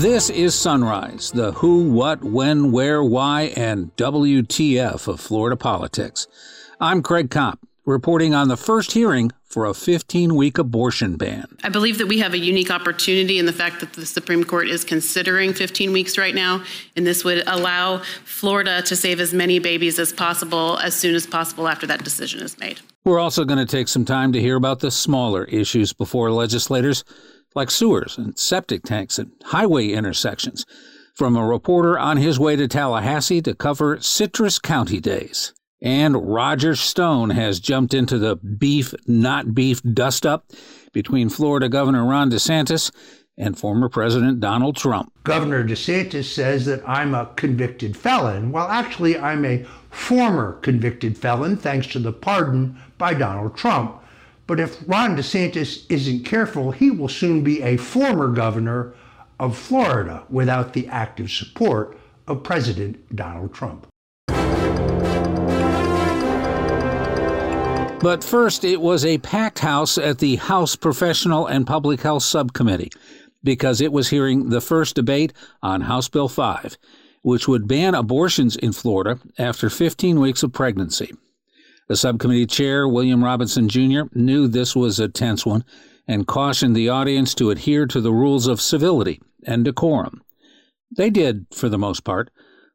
This 0.00 0.30
is 0.30 0.54
Sunrise, 0.54 1.30
the 1.30 1.52
who, 1.52 1.90
what, 1.90 2.24
when, 2.24 2.72
where, 2.72 3.04
why, 3.04 3.52
and 3.54 3.94
WTF 3.96 5.06
of 5.06 5.20
Florida 5.20 5.58
politics. 5.58 6.26
I'm 6.80 7.02
Craig 7.02 7.30
Kopp, 7.30 7.58
reporting 7.84 8.34
on 8.34 8.48
the 8.48 8.56
first 8.56 8.92
hearing 8.92 9.30
for 9.44 9.66
a 9.66 9.74
15 9.74 10.34
week 10.36 10.56
abortion 10.56 11.16
ban. 11.16 11.54
I 11.62 11.68
believe 11.68 11.98
that 11.98 12.06
we 12.06 12.18
have 12.20 12.32
a 12.32 12.38
unique 12.38 12.70
opportunity 12.70 13.38
in 13.38 13.44
the 13.44 13.52
fact 13.52 13.80
that 13.80 13.92
the 13.92 14.06
Supreme 14.06 14.42
Court 14.42 14.68
is 14.68 14.84
considering 14.84 15.52
15 15.52 15.92
weeks 15.92 16.16
right 16.16 16.34
now, 16.34 16.64
and 16.96 17.06
this 17.06 17.22
would 17.22 17.46
allow 17.46 17.98
Florida 18.24 18.80
to 18.80 18.96
save 18.96 19.20
as 19.20 19.34
many 19.34 19.58
babies 19.58 19.98
as 19.98 20.14
possible 20.14 20.78
as 20.78 20.94
soon 20.94 21.14
as 21.14 21.26
possible 21.26 21.68
after 21.68 21.86
that 21.86 22.02
decision 22.04 22.40
is 22.40 22.58
made. 22.58 22.80
We're 23.04 23.20
also 23.20 23.44
going 23.44 23.58
to 23.58 23.70
take 23.70 23.88
some 23.88 24.06
time 24.06 24.32
to 24.32 24.40
hear 24.40 24.56
about 24.56 24.80
the 24.80 24.90
smaller 24.90 25.44
issues 25.44 25.92
before 25.92 26.32
legislators 26.32 27.04
like 27.54 27.70
sewers 27.70 28.16
and 28.16 28.38
septic 28.38 28.82
tanks 28.82 29.18
and 29.18 29.32
highway 29.44 29.88
intersections, 29.88 30.64
from 31.14 31.36
a 31.36 31.46
reporter 31.46 31.98
on 31.98 32.16
his 32.16 32.38
way 32.38 32.56
to 32.56 32.68
Tallahassee 32.68 33.42
to 33.42 33.54
cover 33.54 34.00
Citrus 34.00 34.58
County 34.58 35.00
Days. 35.00 35.52
And 35.82 36.32
Roger 36.32 36.76
Stone 36.76 37.30
has 37.30 37.58
jumped 37.58 37.94
into 37.94 38.18
the 38.18 38.36
beef, 38.36 38.94
not 39.06 39.54
beef 39.54 39.82
dust 39.82 40.26
up 40.26 40.50
between 40.92 41.28
Florida 41.30 41.68
Governor 41.68 42.04
Ron 42.04 42.30
DeSantis 42.30 42.90
and 43.38 43.58
former 43.58 43.88
President 43.88 44.40
Donald 44.40 44.76
Trump. 44.76 45.12
Governor 45.24 45.64
DeSantis 45.64 46.24
says 46.24 46.66
that 46.66 46.86
I'm 46.86 47.14
a 47.14 47.30
convicted 47.36 47.96
felon. 47.96 48.52
Well, 48.52 48.68
actually, 48.68 49.18
I'm 49.18 49.44
a 49.46 49.64
former 49.90 50.54
convicted 50.60 51.16
felon 51.16 51.56
thanks 51.56 51.86
to 51.88 51.98
the 51.98 52.12
pardon 52.12 52.78
by 52.98 53.14
Donald 53.14 53.56
Trump. 53.56 54.02
But 54.50 54.58
if 54.58 54.82
Ron 54.88 55.16
DeSantis 55.16 55.86
isn't 55.88 56.24
careful, 56.24 56.72
he 56.72 56.90
will 56.90 57.06
soon 57.06 57.44
be 57.44 57.62
a 57.62 57.76
former 57.76 58.26
governor 58.26 58.94
of 59.38 59.56
Florida 59.56 60.24
without 60.28 60.72
the 60.72 60.88
active 60.88 61.30
support 61.30 61.96
of 62.26 62.42
President 62.42 63.14
Donald 63.14 63.54
Trump. 63.54 63.86
But 68.00 68.24
first, 68.24 68.64
it 68.64 68.80
was 68.80 69.04
a 69.04 69.18
packed 69.18 69.60
house 69.60 69.96
at 69.96 70.18
the 70.18 70.34
House 70.34 70.74
Professional 70.74 71.46
and 71.46 71.64
Public 71.64 72.00
Health 72.00 72.24
Subcommittee 72.24 72.90
because 73.44 73.80
it 73.80 73.92
was 73.92 74.08
hearing 74.08 74.48
the 74.48 74.60
first 74.60 74.96
debate 74.96 75.32
on 75.62 75.82
House 75.82 76.08
Bill 76.08 76.28
5, 76.28 76.76
which 77.22 77.46
would 77.46 77.68
ban 77.68 77.94
abortions 77.94 78.56
in 78.56 78.72
Florida 78.72 79.20
after 79.38 79.70
15 79.70 80.18
weeks 80.18 80.42
of 80.42 80.52
pregnancy. 80.52 81.12
The 81.90 81.96
subcommittee 81.96 82.46
chair, 82.46 82.86
William 82.86 83.24
Robinson 83.24 83.68
Jr., 83.68 84.02
knew 84.14 84.46
this 84.46 84.76
was 84.76 85.00
a 85.00 85.08
tense 85.08 85.44
one 85.44 85.64
and 86.06 86.24
cautioned 86.24 86.76
the 86.76 86.88
audience 86.88 87.34
to 87.34 87.50
adhere 87.50 87.84
to 87.86 88.00
the 88.00 88.12
rules 88.12 88.46
of 88.46 88.60
civility 88.60 89.20
and 89.44 89.64
decorum. 89.64 90.22
They 90.96 91.10
did, 91.10 91.46
for 91.52 91.68
the 91.68 91.78
most 91.78 92.04
part, 92.04 92.30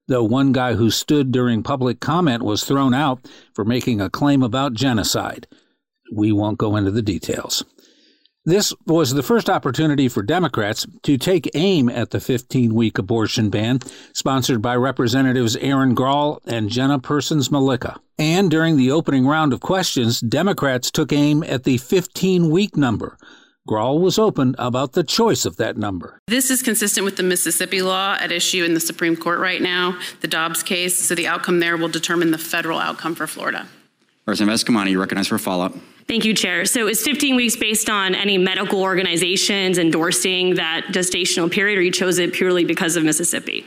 though 0.10 0.26
one 0.26 0.52
guy 0.52 0.74
who 0.74 0.92
stood 0.92 1.32
during 1.32 1.64
public 1.64 2.02
comment 2.02 2.44
was 2.44 2.66
thrown 2.66 2.94
out 2.94 3.26
for 3.54 3.64
making 3.64 4.02
a 4.02 4.10
claim 4.10 4.44
about 4.44 4.74
genocide. 4.74 5.48
We 6.14 6.34
won't 6.34 6.58
go 6.58 6.76
into 6.76 6.92
the 6.92 7.02
details. 7.02 7.64
This 8.44 8.74
was 8.86 9.14
the 9.14 9.24
first 9.24 9.50
opportunity 9.50 10.10
for 10.10 10.24
Democrats 10.24 10.86
to 11.04 11.18
take 11.18 11.50
aim 11.56 11.88
at 11.88 12.12
the 12.12 12.20
15 12.20 12.76
week 12.76 12.98
abortion 12.98 13.50
ban, 13.50 13.80
sponsored 14.12 14.62
by 14.62 14.76
Representatives 14.76 15.56
Erin 15.56 15.96
Grall 15.96 16.42
and 16.46 16.70
Jenna 16.70 17.00
Persons 17.00 17.50
Mulicka. 17.50 18.02
And 18.18 18.50
during 18.50 18.78
the 18.78 18.92
opening 18.92 19.28
round 19.28 19.52
of 19.52 19.60
questions, 19.60 20.22
Democrats 20.22 20.90
took 20.90 21.12
aim 21.12 21.44
at 21.44 21.64
the 21.64 21.78
15 21.78 22.50
week 22.50 22.78
number. 22.78 23.18
Grall 23.68 24.00
was 24.00 24.20
open 24.20 24.56
about 24.60 24.94
the 24.94 25.04
choice 25.04 25.44
of 25.44 25.58
that 25.58 25.76
number. 25.76 26.20
This 26.28 26.52
is 26.52 26.62
consistent 26.62 27.04
with 27.04 27.18
the 27.18 27.24
Mississippi 27.24 27.82
law 27.82 28.16
at 28.20 28.32
issue 28.32 28.64
in 28.64 28.76
the 28.76 28.80
Supreme 28.80 29.18
Court 29.18 29.40
right 29.40 29.62
now, 29.62 30.00
the 30.22 30.28
Dobbs 30.28 30.62
case. 30.62 30.98
So 30.98 31.16
the 31.16 31.28
outcome 31.28 31.60
there 31.60 31.76
will 31.76 31.90
determine 31.90 32.32
the 32.32 32.38
federal 32.38 32.80
outcome 32.80 33.16
for 33.16 33.26
Florida. 33.26 33.68
Representative 34.28 34.68
Eskamani, 34.68 34.92
you 34.92 35.00
recognize 35.00 35.28
for 35.28 35.36
a 35.36 35.40
follow 35.40 35.66
up. 35.66 35.74
Thank 36.08 36.26
you, 36.26 36.36
Chair. 36.36 36.66
So 36.66 36.88
is 36.88 37.02
15 37.02 37.36
weeks 37.36 37.56
based 37.56 37.90
on 37.90 38.14
any 38.14 38.38
medical 38.38 38.82
organizations 38.82 39.80
endorsing 39.80 40.56
that 40.56 40.86
gestational 40.90 41.52
period, 41.52 41.80
or 41.80 41.82
you 41.82 41.92
chose 41.92 42.20
it 42.20 42.34
purely 42.34 42.64
because 42.64 42.96
of 42.96 43.04
Mississippi? 43.04 43.66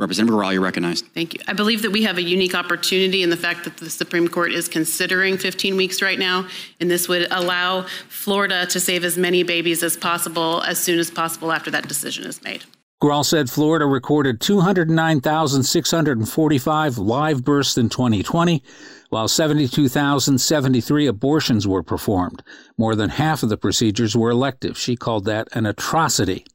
Representative 0.00 0.34
Grall, 0.34 0.52
you're 0.52 0.62
recognized. 0.62 1.06
Thank 1.08 1.34
you. 1.34 1.40
I 1.46 1.52
believe 1.52 1.82
that 1.82 1.90
we 1.90 2.04
have 2.04 2.16
a 2.16 2.22
unique 2.22 2.54
opportunity 2.54 3.22
in 3.22 3.28
the 3.28 3.36
fact 3.36 3.64
that 3.64 3.76
the 3.76 3.90
Supreme 3.90 4.28
Court 4.28 4.50
is 4.50 4.66
considering 4.66 5.36
15 5.36 5.76
weeks 5.76 6.00
right 6.00 6.18
now, 6.18 6.48
and 6.80 6.90
this 6.90 7.06
would 7.06 7.30
allow 7.30 7.82
Florida 8.08 8.64
to 8.66 8.80
save 8.80 9.04
as 9.04 9.18
many 9.18 9.42
babies 9.42 9.82
as 9.82 9.98
possible 9.98 10.62
as 10.62 10.78
soon 10.78 10.98
as 10.98 11.10
possible 11.10 11.52
after 11.52 11.70
that 11.70 11.86
decision 11.86 12.24
is 12.24 12.42
made. 12.42 12.64
Grall 13.02 13.24
said 13.24 13.50
Florida 13.50 13.84
recorded 13.86 14.40
209,645 14.40 16.98
live 16.98 17.44
births 17.44 17.78
in 17.78 17.88
2020 17.90 18.62
while 19.10 19.28
72,073 19.28 21.06
abortions 21.06 21.66
were 21.66 21.82
performed. 21.82 22.42
More 22.78 22.94
than 22.94 23.10
half 23.10 23.42
of 23.42 23.48
the 23.48 23.56
procedures 23.56 24.16
were 24.16 24.30
elective. 24.30 24.78
She 24.78 24.96
called 24.96 25.24
that 25.26 25.48
an 25.52 25.66
atrocity. 25.66 26.46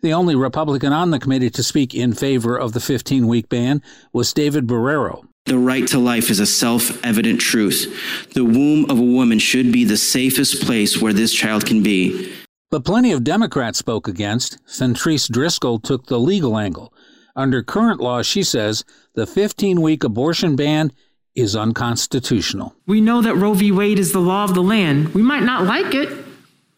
The 0.00 0.12
only 0.12 0.36
Republican 0.36 0.92
on 0.92 1.10
the 1.10 1.18
committee 1.18 1.50
to 1.50 1.62
speak 1.62 1.94
in 1.94 2.12
favor 2.12 2.56
of 2.56 2.72
the 2.72 2.80
15 2.80 3.26
week 3.26 3.48
ban 3.48 3.82
was 4.12 4.32
David 4.32 4.66
Borrero. 4.66 5.24
The 5.46 5.58
right 5.58 5.86
to 5.88 5.98
life 5.98 6.30
is 6.30 6.40
a 6.40 6.46
self 6.46 7.04
evident 7.04 7.40
truth. 7.40 8.30
The 8.34 8.44
womb 8.44 8.84
of 8.90 8.98
a 8.98 9.02
woman 9.02 9.38
should 9.38 9.72
be 9.72 9.84
the 9.84 9.96
safest 9.96 10.62
place 10.62 11.00
where 11.00 11.12
this 11.12 11.32
child 11.32 11.64
can 11.64 11.82
be. 11.82 12.32
But 12.70 12.84
plenty 12.84 13.12
of 13.12 13.24
Democrats 13.24 13.78
spoke 13.78 14.08
against. 14.08 14.62
Fentrice 14.66 15.30
Driskell 15.30 15.82
took 15.82 16.06
the 16.06 16.20
legal 16.20 16.58
angle. 16.58 16.92
Under 17.34 17.62
current 17.62 18.00
law, 18.00 18.20
she 18.20 18.42
says 18.42 18.84
the 19.14 19.26
15 19.26 19.80
week 19.80 20.04
abortion 20.04 20.54
ban 20.54 20.92
is 21.34 21.56
unconstitutional. 21.56 22.74
We 22.86 23.00
know 23.00 23.22
that 23.22 23.36
Roe 23.36 23.54
v. 23.54 23.72
Wade 23.72 23.98
is 23.98 24.12
the 24.12 24.18
law 24.18 24.44
of 24.44 24.54
the 24.54 24.62
land. 24.62 25.14
We 25.14 25.22
might 25.22 25.44
not 25.44 25.64
like 25.64 25.94
it, 25.94 26.12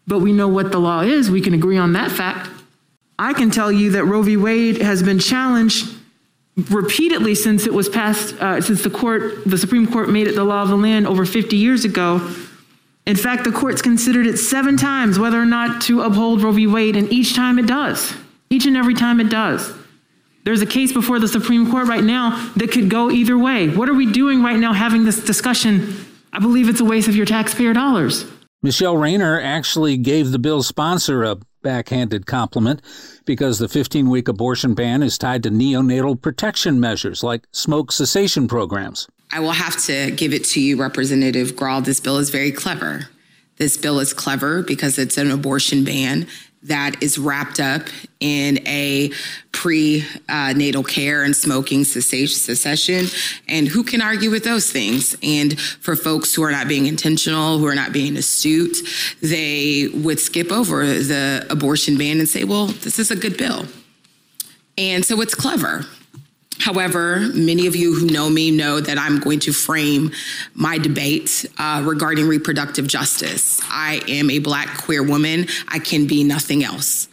but 0.06 0.20
we 0.20 0.32
know 0.32 0.48
what 0.48 0.70
the 0.70 0.78
law 0.78 1.00
is. 1.00 1.30
We 1.30 1.40
can 1.40 1.54
agree 1.54 1.78
on 1.78 1.94
that 1.94 2.12
fact. 2.12 2.50
I 3.20 3.34
can 3.34 3.50
tell 3.50 3.70
you 3.70 3.90
that 3.90 4.06
Roe 4.06 4.22
v. 4.22 4.38
Wade 4.38 4.80
has 4.80 5.02
been 5.02 5.18
challenged 5.18 5.94
repeatedly 6.70 7.34
since 7.34 7.66
it 7.66 7.74
was 7.74 7.86
passed, 7.86 8.34
uh, 8.40 8.62
since 8.62 8.82
the 8.82 8.88
court, 8.88 9.44
the 9.44 9.58
Supreme 9.58 9.86
Court 9.86 10.08
made 10.08 10.26
it 10.26 10.34
the 10.34 10.42
law 10.42 10.62
of 10.62 10.70
the 10.70 10.76
land 10.76 11.06
over 11.06 11.26
50 11.26 11.54
years 11.54 11.84
ago. 11.84 12.26
In 13.06 13.16
fact, 13.16 13.44
the 13.44 13.52
court's 13.52 13.82
considered 13.82 14.26
it 14.26 14.38
seven 14.38 14.78
times 14.78 15.18
whether 15.18 15.38
or 15.38 15.44
not 15.44 15.82
to 15.82 16.00
uphold 16.00 16.42
Roe 16.42 16.52
v. 16.52 16.66
Wade, 16.66 16.96
and 16.96 17.12
each 17.12 17.36
time 17.36 17.58
it 17.58 17.66
does. 17.66 18.14
Each 18.48 18.64
and 18.64 18.74
every 18.74 18.94
time 18.94 19.20
it 19.20 19.28
does. 19.28 19.70
There's 20.44 20.62
a 20.62 20.66
case 20.66 20.90
before 20.90 21.18
the 21.18 21.28
Supreme 21.28 21.70
Court 21.70 21.88
right 21.88 22.02
now 22.02 22.50
that 22.56 22.72
could 22.72 22.88
go 22.88 23.10
either 23.10 23.36
way. 23.36 23.68
What 23.68 23.90
are 23.90 23.94
we 23.94 24.10
doing 24.10 24.42
right 24.42 24.58
now 24.58 24.72
having 24.72 25.04
this 25.04 25.22
discussion? 25.22 25.94
I 26.32 26.38
believe 26.38 26.70
it's 26.70 26.80
a 26.80 26.86
waste 26.86 27.06
of 27.08 27.16
your 27.16 27.26
taxpayer 27.26 27.74
dollars. 27.74 28.24
Michele 28.62 28.96
Rayner 28.96 29.40
actually 29.40 29.96
gave 29.96 30.32
the 30.32 30.38
bill's 30.38 30.66
sponsor 30.66 31.22
a 31.22 31.38
backhanded 31.62 32.26
compliment 32.26 32.82
because 33.24 33.58
the 33.58 33.68
15 33.68 34.10
week 34.10 34.28
abortion 34.28 34.74
ban 34.74 35.02
is 35.02 35.16
tied 35.16 35.42
to 35.44 35.50
neonatal 35.50 36.20
protection 36.20 36.78
measures 36.78 37.22
like 37.22 37.46
smoke 37.52 37.90
cessation 37.90 38.46
programs. 38.46 39.08
I 39.32 39.40
will 39.40 39.52
have 39.52 39.82
to 39.84 40.10
give 40.10 40.34
it 40.34 40.44
to 40.46 40.60
you, 40.60 40.76
Representative 40.76 41.56
Grall. 41.56 41.80
This 41.80 42.00
bill 42.00 42.18
is 42.18 42.28
very 42.28 42.52
clever. 42.52 43.08
This 43.56 43.78
bill 43.78 43.98
is 43.98 44.12
clever 44.12 44.62
because 44.62 44.98
it's 44.98 45.16
an 45.16 45.30
abortion 45.30 45.82
ban 45.82 46.26
that 46.62 47.02
is 47.02 47.18
wrapped 47.18 47.58
up 47.58 47.82
in 48.20 48.58
a 48.66 49.10
prenatal 49.52 50.84
care 50.84 51.22
and 51.24 51.34
smoking 51.34 51.84
cessation. 51.84 53.06
And 53.48 53.66
who 53.66 53.82
can 53.82 54.02
argue 54.02 54.30
with 54.30 54.44
those 54.44 54.70
things? 54.70 55.16
And 55.22 55.58
for 55.58 55.96
folks 55.96 56.34
who 56.34 56.42
are 56.42 56.52
not 56.52 56.68
being 56.68 56.86
intentional, 56.86 57.58
who 57.58 57.66
are 57.66 57.74
not 57.74 57.92
being 57.92 58.16
astute, 58.16 58.76
they 59.22 59.88
would 59.94 60.20
skip 60.20 60.52
over 60.52 60.84
the 60.84 61.46
abortion 61.48 61.96
ban 61.96 62.18
and 62.18 62.28
say, 62.28 62.44
well, 62.44 62.66
this 62.66 62.98
is 62.98 63.10
a 63.10 63.16
good 63.16 63.38
bill. 63.38 63.66
And 64.76 65.04
so 65.04 65.20
it's 65.20 65.34
clever. 65.34 65.86
However, 66.60 67.20
many 67.34 67.66
of 67.66 67.74
you 67.74 67.94
who 67.94 68.06
know 68.06 68.28
me 68.28 68.50
know 68.50 68.80
that 68.80 68.98
I'm 68.98 69.18
going 69.18 69.40
to 69.40 69.52
frame 69.52 70.12
my 70.54 70.76
debate 70.76 71.46
uh, 71.58 71.82
regarding 71.86 72.28
reproductive 72.28 72.86
justice. 72.86 73.60
I 73.64 74.02
am 74.06 74.30
a 74.30 74.40
Black 74.40 74.76
queer 74.76 75.02
woman. 75.02 75.46
I 75.68 75.78
can 75.78 76.06
be 76.06 76.22
nothing 76.22 76.62
else. 76.62 77.08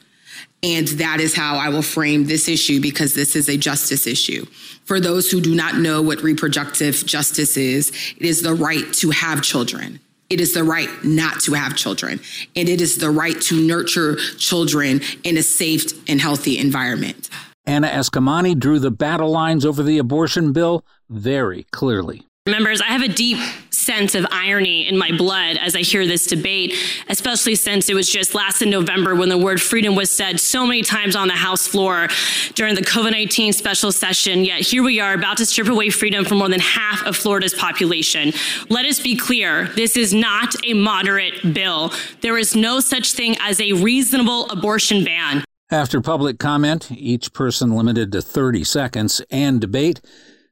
And 0.64 0.88
that 0.88 1.22
is 1.22 1.34
how 1.36 1.56
I 1.56 1.70
will 1.70 1.82
frame 1.82 2.26
this 2.26 2.50
issue 2.50 2.82
because 2.82 3.14
this 3.14 3.36
is 3.36 3.48
a 3.48 3.56
justice 3.58 4.06
issue. 4.06 4.46
For 4.84 5.00
those 5.00 5.32
who 5.32 5.40
do 5.40 5.56
not 5.56 5.76
know 5.76 6.02
what 6.02 6.24
reproductive 6.24 7.06
justice 7.06 7.56
is, 7.56 7.90
it 8.18 8.26
is 8.26 8.42
the 8.42 8.54
right 8.54 8.92
to 8.96 9.12
have 9.12 9.44
children. 9.44 10.00
It 10.30 10.42
is 10.42 10.54
the 10.54 10.64
right 10.64 10.90
not 11.04 11.40
to 11.42 11.54
have 11.54 11.78
children. 11.78 12.20
And 12.56 12.68
it 12.68 12.82
is 12.82 12.98
the 12.98 13.10
right 13.10 13.40
to 13.44 13.66
nurture 13.66 14.16
children 14.38 15.02
in 15.24 15.38
a 15.38 15.44
safe 15.44 16.10
and 16.10 16.20
healthy 16.20 16.58
environment. 16.58 17.30
Anna 17.68 17.90
Eskamani 17.90 18.58
drew 18.58 18.80
the 18.80 18.92
battle 18.92 19.30
lines 19.30 19.66
over 19.66 19.84
the 19.84 19.98
abortion 19.98 20.54
bill 20.54 20.86
very 21.10 21.64
clearly. 21.72 22.26
Members, 22.48 22.80
I 22.80 22.86
have 22.86 23.02
a 23.02 23.10
deep 23.10 23.38
sense 23.72 24.16
of 24.16 24.26
irony 24.32 24.88
in 24.88 24.98
my 24.98 25.12
blood 25.18 25.58
as 25.58 25.76
I 25.76 25.82
hear 25.82 26.08
this 26.08 26.28
debate, 26.28 26.74
especially 27.10 27.56
since 27.56 27.90
it 27.90 27.94
was 27.94 28.10
just 28.10 28.34
last 28.34 28.62
in 28.62 28.70
November 28.70 29.16
when 29.16 29.28
the 29.28 29.38
word 29.38 29.62
freedom 29.62 29.96
was 29.96 30.10
said 30.10 30.40
so 30.40 30.66
many 30.66 30.82
times 30.82 31.14
on 31.14 31.28
the 31.28 31.34
House 31.34 31.68
floor 31.68 32.08
during 32.56 32.76
the 32.76 32.82
COVID 32.82 33.12
19 33.12 33.52
special 33.52 33.92
session. 33.92 34.46
Yet 34.46 34.62
here 34.62 34.82
we 34.82 35.02
are 35.02 35.14
about 35.14 35.36
to 35.38 35.46
strip 35.46 35.68
away 35.68 35.90
freedom 35.90 36.24
from 36.24 36.38
more 36.38 36.48
than 36.48 36.62
half 36.62 37.06
of 37.06 37.18
Florida's 37.18 37.54
population. 37.54 38.32
Let 38.70 38.86
us 38.86 39.02
be 39.02 39.18
clear 39.18 39.68
this 39.76 39.98
is 39.98 40.14
not 40.14 40.56
a 40.66 40.74
moderate 40.74 41.54
bill. 41.54 41.92
There 42.22 42.38
is 42.38 42.56
no 42.56 42.80
such 42.80 43.12
thing 43.12 43.36
as 43.42 43.60
a 43.60 43.74
reasonable 43.74 44.50
abortion 44.50 45.04
ban. 45.04 45.44
After 45.70 46.00
public 46.00 46.40
comment, 46.40 46.90
each 46.94 47.34
person 47.34 47.76
limited 47.76 48.14
to 48.14 48.22
30 48.22 48.64
seconds, 48.64 49.22
and 49.30 49.60
debate, 49.60 50.00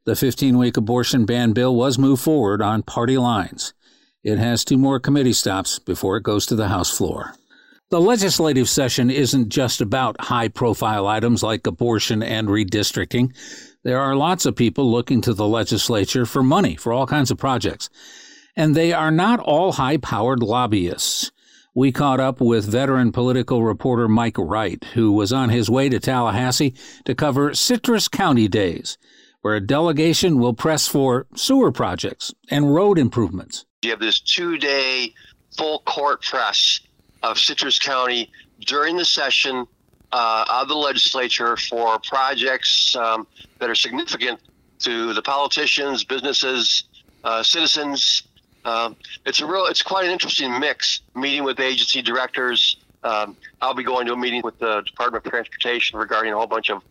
the 0.04 0.14
15 0.14 0.58
week 0.58 0.76
abortion 0.76 1.24
ban 1.24 1.54
bill 1.54 1.74
was 1.74 1.98
moved 1.98 2.22
forward 2.22 2.60
on 2.60 2.82
party 2.82 3.16
lines. 3.16 3.72
It 4.22 4.36
has 4.36 4.62
two 4.62 4.76
more 4.76 5.00
committee 5.00 5.32
stops 5.32 5.78
before 5.78 6.18
it 6.18 6.22
goes 6.22 6.44
to 6.46 6.54
the 6.54 6.68
House 6.68 6.94
floor. 6.94 7.32
The 7.88 8.00
legislative 8.00 8.68
session 8.68 9.10
isn't 9.10 9.48
just 9.48 9.80
about 9.80 10.20
high 10.20 10.48
profile 10.48 11.06
items 11.06 11.42
like 11.42 11.66
abortion 11.66 12.22
and 12.22 12.48
redistricting. 12.48 13.34
There 13.84 14.00
are 14.00 14.16
lots 14.16 14.44
of 14.44 14.54
people 14.54 14.90
looking 14.90 15.22
to 15.22 15.32
the 15.32 15.48
legislature 15.48 16.26
for 16.26 16.42
money 16.42 16.76
for 16.76 16.92
all 16.92 17.06
kinds 17.06 17.30
of 17.30 17.38
projects. 17.38 17.88
And 18.54 18.74
they 18.74 18.92
are 18.92 19.10
not 19.10 19.40
all 19.40 19.72
high 19.72 19.96
powered 19.96 20.42
lobbyists 20.42 21.30
we 21.76 21.92
caught 21.92 22.18
up 22.18 22.40
with 22.40 22.64
veteran 22.64 23.12
political 23.12 23.62
reporter 23.62 24.08
Mike 24.08 24.38
Wright, 24.38 24.82
who 24.94 25.12
was 25.12 25.30
on 25.30 25.50
his 25.50 25.68
way 25.68 25.90
to 25.90 26.00
Tallahassee 26.00 26.74
to 27.04 27.14
cover 27.14 27.52
Citrus 27.52 28.08
County 28.08 28.48
Days, 28.48 28.96
where 29.42 29.54
a 29.54 29.60
delegation 29.60 30.38
will 30.38 30.54
press 30.54 30.88
for 30.88 31.26
sewer 31.36 31.70
projects 31.70 32.32
and 32.50 32.74
road 32.74 32.98
improvements. 32.98 33.66
You 33.82 33.90
have 33.90 34.00
this 34.00 34.20
two 34.20 34.56
day 34.56 35.12
full 35.58 35.80
court 35.80 36.22
press 36.22 36.80
of 37.22 37.38
Citrus 37.38 37.78
County 37.78 38.32
during 38.60 38.96
the 38.96 39.04
session 39.04 39.66
uh, 40.12 40.46
of 40.50 40.68
the 40.68 40.74
legislature 40.74 41.58
for 41.58 41.98
projects 41.98 42.96
um, 42.96 43.26
that 43.58 43.68
are 43.68 43.74
significant 43.74 44.40
to 44.78 45.12
the 45.12 45.22
politicians, 45.22 46.04
businesses, 46.04 46.84
uh, 47.22 47.42
citizens, 47.42 48.22
um, 48.66 48.96
it's 49.24 49.40
a 49.40 49.46
real, 49.46 49.66
it's 49.66 49.80
quite 49.80 50.04
an 50.04 50.10
interesting 50.10 50.58
mix. 50.58 51.00
Meeting 51.14 51.44
with 51.44 51.60
agency 51.60 52.02
directors. 52.02 52.76
Um, 53.04 53.36
I'll 53.62 53.74
be 53.74 53.84
going 53.84 54.06
to 54.06 54.12
a 54.12 54.16
meeting 54.16 54.42
with 54.42 54.58
the 54.58 54.82
Department 54.82 55.24
of 55.24 55.30
Transportation 55.30 55.98
regarding 55.98 56.32
a 56.32 56.36
whole 56.36 56.48
bunch 56.48 56.70
of, 56.70 56.82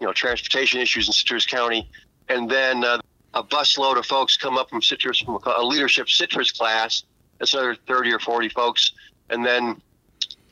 you 0.00 0.06
know, 0.06 0.12
transportation 0.12 0.80
issues 0.80 1.06
in 1.06 1.12
Citrus 1.12 1.46
County, 1.46 1.88
and 2.28 2.50
then 2.50 2.82
uh, 2.82 2.98
a 3.34 3.44
busload 3.44 3.96
of 3.96 4.04
folks 4.06 4.36
come 4.36 4.58
up 4.58 4.68
from 4.68 4.82
Citrus 4.82 5.20
from 5.20 5.38
a 5.46 5.62
leadership 5.62 6.08
Citrus 6.08 6.50
class. 6.50 7.04
That's 7.38 7.54
another 7.54 7.76
30 7.86 8.12
or 8.12 8.18
40 8.18 8.48
folks, 8.48 8.92
and 9.30 9.46
then 9.46 9.80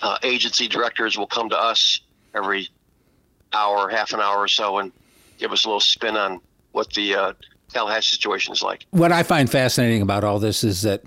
uh, 0.01 0.19
agency 0.23 0.69
directors 0.69 1.19
will 1.19 1.27
come 1.27 1.49
to 1.49 1.59
us 1.59 2.01
every 2.37 2.69
hour, 3.53 3.89
half 3.89 4.13
an 4.13 4.21
hour 4.21 4.39
or 4.39 4.49
so, 4.49 4.79
and 4.79 4.93
give 5.39 5.51
us 5.51 5.65
a 5.65 5.69
little 5.69 5.81
spin 5.81 6.17
on 6.17 6.41
what 6.71 6.93
the 6.95 7.15
uh, 7.15 7.33
Tallahassee 7.73 8.15
situation 8.15 8.53
is 8.53 8.63
like. 8.63 8.87
What 8.91 9.13
I 9.13 9.23
find 9.23 9.51
fascinating 9.51 10.03
about 10.03 10.25
all 10.25 10.39
this 10.39 10.65
is 10.65 10.83
that 10.83 11.03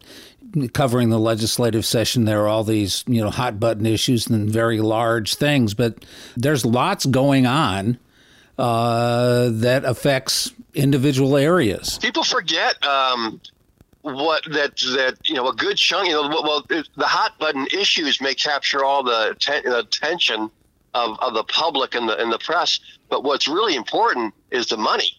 covering 0.73 1.09
the 1.09 1.19
legislative 1.19 1.85
session, 1.85 2.25
there 2.25 2.43
are 2.43 2.47
all 2.47 2.63
these 2.63 3.03
you 3.07 3.21
know 3.21 3.29
hot 3.29 3.59
button 3.59 3.85
issues 3.85 4.27
and 4.27 4.49
very 4.49 4.81
large 4.81 5.35
things, 5.35 5.73
but 5.73 6.05
there's 6.35 6.65
lots 6.65 7.05
going 7.05 7.45
on 7.45 7.97
uh, 8.57 9.49
that 9.51 9.85
affects 9.85 10.51
individual 10.73 11.37
areas. 11.37 11.97
People 11.99 12.23
forget. 12.23 12.83
Um, 12.85 13.41
what 14.03 14.43
that 14.45 14.75
that 14.77 15.15
you 15.25 15.35
know 15.35 15.47
a 15.47 15.53
good 15.53 15.77
chunk 15.77 16.07
you 16.07 16.13
know 16.13 16.27
well 16.27 16.65
the 16.67 17.05
hot 17.05 17.37
button 17.37 17.67
issues 17.71 18.19
may 18.19 18.33
capture 18.33 18.83
all 18.83 19.03
the 19.03 19.29
attention 19.77 20.49
of, 20.95 21.19
of 21.19 21.35
the 21.35 21.43
public 21.43 21.93
and 21.93 22.09
the 22.09 22.17
and 22.17 22.31
the 22.31 22.39
press 22.39 22.79
but 23.09 23.23
what's 23.23 23.47
really 23.47 23.75
important 23.75 24.33
is 24.49 24.65
the 24.65 24.77
money 24.77 25.15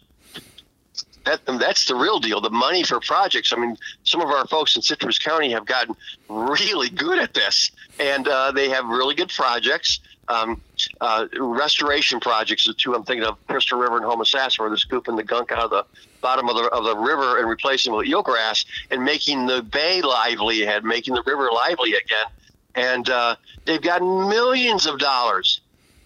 that 1.24 1.44
that's 1.46 1.86
the 1.86 1.94
real 1.94 2.19
deal. 2.19 2.40
The 2.40 2.50
money 2.50 2.82
for 2.82 3.00
projects. 3.00 3.52
I 3.52 3.56
mean, 3.56 3.76
some 4.04 4.20
of 4.20 4.28
our 4.28 4.46
folks 4.46 4.76
in 4.76 4.82
Citrus 4.82 5.19
County 5.19 5.50
have 5.52 5.66
gotten 5.66 5.94
really 6.28 6.88
good 6.88 7.19
at 7.19 7.34
this, 7.34 7.70
and 7.98 8.26
uh, 8.28 8.52
they 8.52 8.69
have 8.70 8.86
really 8.86 9.14
good 9.14 9.30
projects. 9.30 10.00
Um, 10.28 10.60
uh, 11.00 11.26
restoration 11.38 12.20
projects, 12.20 12.66
the 12.66 12.74
two 12.74 12.94
I'm 12.94 13.04
thinking 13.04 13.26
of, 13.26 13.44
Crystal 13.48 13.78
River 13.78 13.96
and 13.96 14.06
Homosassa, 14.06 14.58
where 14.58 14.69
they're 14.69 14.76
scooping 14.76 15.16
the 15.16 15.24
gunk 15.24 15.50
out 15.52 15.58
of 15.58 15.70
the 15.70 15.84
bottom 16.20 16.48
of 16.48 16.56
the 16.56 16.64
of 16.70 16.84
the 16.84 16.96
river 16.96 17.38
and 17.38 17.48
replacing 17.48 17.92
it 17.92 17.96
with 17.96 18.06
eelgrass 18.06 18.64
and 18.90 19.04
making 19.04 19.46
the 19.46 19.62
bay 19.62 20.00
lively 20.00 20.62
again, 20.62 20.86
making 20.86 21.14
the 21.14 21.22
river 21.26 21.50
lively 21.52 21.94
again. 21.94 22.26
And 22.74 23.10
uh, 23.10 23.36
they've 23.64 23.82
gotten 23.82 24.28
millions 24.28 24.86
of 24.86 24.98
dollars 24.98 25.60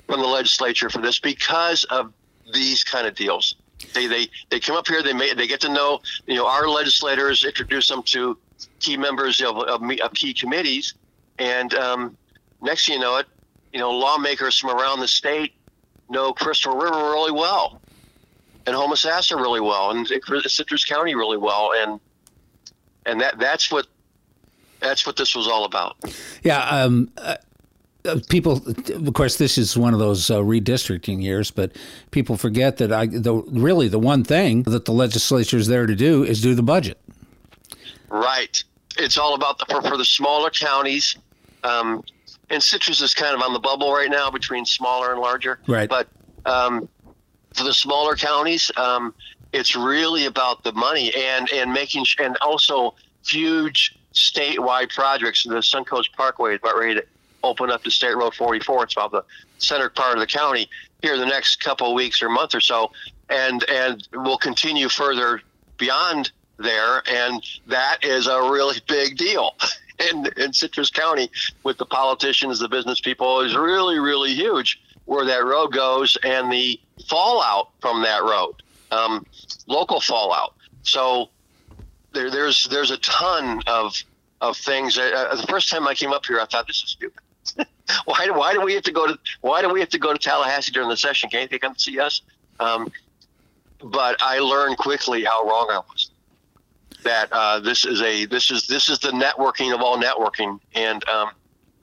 from 0.07 0.21
the 0.21 0.27
legislature 0.27 0.91
for 0.91 1.01
this 1.01 1.19
because 1.19 1.85
of 1.85 2.13
these 2.53 2.83
kind 2.85 3.07
of 3.07 3.15
deals. 3.15 3.57
They 3.95 4.07
they 4.07 4.29
they 4.51 4.61
come 4.61 4.77
up 4.77 4.87
here. 4.87 5.03
They 5.03 5.13
may, 5.13 5.35
they 5.35 5.47
get 5.47 5.61
to 5.63 5.69
know 5.69 6.01
you 6.27 6.35
know 6.35 6.47
our 6.47 6.69
legislators. 6.69 7.45
Introduce 7.45 7.89
them 7.89 8.03
to 8.05 8.39
key 8.81 8.97
members 8.97 9.41
of, 9.41 9.57
of, 9.59 9.83
of 9.83 10.15
key 10.15 10.33
committees, 10.33 10.95
and 11.39 11.75
um, 11.75 12.17
next 12.63 12.87
thing 12.87 12.95
you 12.95 13.01
know 13.01 13.17
it, 13.17 13.27
you 13.73 13.79
know 13.79 13.91
lawmakers 13.91 14.59
from 14.59 14.71
around 14.71 15.01
the 15.01 15.09
state 15.09 15.53
know 16.09 16.33
Crystal 16.33 16.77
River 16.77 16.97
really 16.97 17.33
well, 17.33 17.81
and 18.67 18.75
Homosassa 18.75 19.37
really 19.37 19.61
well, 19.61 19.91
and 19.91 20.07
Citrus 20.07 20.85
County 20.85 21.15
really 21.15 21.39
well, 21.39 21.73
and 21.77 22.01
and 23.05 23.21
that 23.21 23.39
that's 23.39 23.71
what 23.71 23.87
that's 24.81 25.07
what 25.07 25.17
this 25.17 25.35
was 25.35 25.49
all 25.49 25.65
about. 25.65 25.97
Yeah, 26.43 26.61
um, 26.61 27.11
uh, 27.17 27.37
people, 28.29 28.63
of 28.95 29.15
course, 29.15 29.37
this 29.37 29.59
is 29.59 29.77
one 29.77 29.93
of 29.93 30.01
those 30.01 30.31
uh, 30.31 30.39
redistricting 30.39 31.23
years, 31.23 31.51
but 31.51 31.73
people 32.11 32.37
forget 32.37 32.77
that 32.79 32.93
I, 32.93 33.07
the, 33.07 33.35
really 33.35 33.89
the 33.89 33.99
one 33.99 34.25
thing 34.25 34.63
that 34.65 34.85
the 34.85 34.93
legislature 34.93 35.57
is 35.57 35.67
there 35.67 35.87
to 35.87 35.95
do 35.95 36.23
is 36.23 36.41
do 36.41 36.55
the 36.55 36.63
budget. 36.63 36.99
Right. 38.09 38.63
It's 38.99 39.19
all 39.19 39.35
about 39.35 39.59
the 39.59 39.67
for, 39.67 39.83
for 39.83 39.97
the 39.97 40.05
smaller 40.05 40.51
counties. 40.51 41.17
Um, 41.65 42.03
and 42.51 42.63
Citrus 42.63 43.01
is 43.01 43.15
kind 43.15 43.35
of 43.35 43.43
on 43.43 43.53
the 43.53 43.59
bubble 43.59 43.93
right 43.93 44.11
now 44.11 44.31
between 44.31 44.65
smaller 44.65 45.13
and 45.13 45.21
larger. 45.21 45.59
Right. 45.67 45.89
But 45.89 46.09
um, 46.47 46.89
for 47.55 47.65
the 47.65 47.75
smaller 47.75 48.15
counties, 48.15 48.71
um, 48.77 49.15
it's 49.53 49.75
really 49.75 50.27
about 50.27 50.63
the 50.63 50.73
money 50.73 51.13
and 51.15 51.51
and 51.53 51.73
making 51.73 52.07
and 52.19 52.37
also 52.41 52.95
huge 53.27 53.99
statewide 54.15 54.95
projects. 54.95 55.45
The 55.45 55.57
Suncoast 55.57 56.13
Parkway 56.17 56.55
is 56.55 56.61
about 56.63 56.79
ready 56.79 56.95
to 56.95 57.05
open 57.47 57.71
up 57.71 57.83
to 57.85 57.91
State 57.91 58.17
Road 58.17 58.35
44. 58.35 58.85
It's 58.85 58.93
about 58.95 59.13
the 59.13 59.25
center 59.59 59.89
part 59.89 60.15
of 60.15 60.21
the 60.21 60.27
county 60.27 60.69
here 61.03 61.17
the 61.17 61.27
next 61.27 61.63
couple 61.63 61.89
of 61.89 61.95
weeks 61.95 62.23
or 62.23 62.29
month 62.29 62.55
or 62.55 62.61
so, 62.61 62.91
and 63.29 63.69
and 63.71 64.09
we'll 64.13 64.39
continue 64.39 64.89
further 64.89 65.41
beyond 65.79 66.33
there, 66.59 67.03
and 67.09 67.45
that 67.67 67.99
is 68.03 68.27
a 68.27 68.51
really 68.51 68.81
big 68.89 69.17
deal. 69.17 69.55
in, 70.11 70.27
in 70.37 70.53
Citrus 70.53 70.91
County, 70.91 71.31
with 71.63 71.79
the 71.79 71.87
politicians, 71.87 72.59
the 72.59 72.69
business 72.69 73.01
people, 73.01 73.41
is 73.41 73.57
really, 73.57 73.99
really 73.99 74.35
huge 74.35 74.81
where 75.07 75.25
that 75.25 75.45
road 75.45 75.69
goes 75.69 76.17
and 76.25 76.51
the 76.53 76.79
fallout 77.09 77.71
from 77.81 78.03
that 78.03 78.23
road, 78.23 78.55
um, 78.91 79.25
local 79.67 80.01
fallout. 80.01 80.55
So 80.83 81.31
there, 82.13 82.31
there's 82.31 82.65
there's 82.71 82.91
a 82.91 82.99
ton 82.99 83.63
of 83.67 83.95
of 84.41 84.57
things. 84.57 84.99
Uh, 84.99 85.35
the 85.41 85.47
first 85.47 85.71
time 85.71 85.87
I 85.87 85.95
came 85.95 86.13
up 86.13 86.27
here, 86.27 86.41
I 86.41 86.47
thought 86.47 86.67
this 86.67 86.83
is 86.83 86.91
stupid. 86.91 87.23
why, 88.05 88.29
why 88.31 88.53
do 88.53 88.61
we 88.61 88.75
have 88.75 88.83
to 88.85 88.93
go 88.93 89.07
to 89.07 89.19
why 89.41 89.63
do 89.63 89.73
we 89.73 89.81
have 89.81 89.89
to 89.91 89.99
go 89.99 90.13
to 90.13 90.19
Tallahassee 90.19 90.73
during 90.73 90.89
the 90.89 90.97
session? 90.97 91.31
Can't 91.31 91.51
they 91.51 91.59
come 91.59 91.77
see 91.77 91.99
us? 91.99 92.23
Um, 92.61 92.91
but 93.83 94.17
I 94.21 94.39
learned 94.39 94.79
quickly 94.79 95.25
how 95.25 95.47
wrong 95.47 95.69
I 95.71 95.79
was. 95.79 96.11
That 97.03 97.29
uh, 97.31 97.61
this 97.61 97.85
is 97.85 98.03
a 98.03 98.25
this 98.25 98.51
is 98.51 98.67
this 98.67 98.89
is 98.89 98.99
the 98.99 99.11
networking 99.11 99.75
of 99.75 99.81
all 99.81 99.99
networking, 99.99 100.59
and 100.75 101.07
um, 101.09 101.31